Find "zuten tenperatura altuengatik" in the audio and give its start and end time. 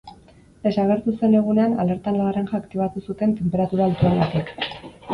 3.11-4.55